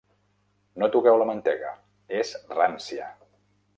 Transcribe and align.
No 0.83 0.87
toqueu 0.95 1.19
la 1.21 1.27
mantega. 1.31 1.75
És 2.21 2.33
rància! 2.57 3.11